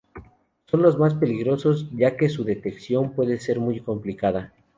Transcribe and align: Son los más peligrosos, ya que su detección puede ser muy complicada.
Son 0.65 0.81
los 0.81 0.97
más 0.97 1.13
peligrosos, 1.13 1.85
ya 1.91 2.17
que 2.17 2.27
su 2.27 2.43
detección 2.43 3.11
puede 3.13 3.37
ser 3.39 3.59
muy 3.59 3.81
complicada. 3.81 4.51